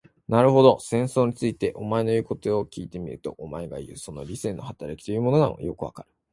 [0.27, 6.09] なるほど、戦争について、お前の言うことを聞いてみると、お前がいう、その理性の働きというものもよくわかる。